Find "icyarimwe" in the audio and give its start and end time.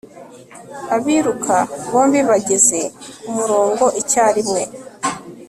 4.01-4.61